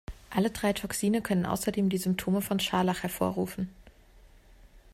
Alle 0.31 0.49
drei 0.49 0.73
Toxine 0.73 1.21
können 1.21 1.45
außerdem 1.45 1.89
die 1.89 1.99
Symptome 1.99 2.41
von 2.41 2.59
Scharlach 2.59 3.03
hervorrufen. 3.03 3.69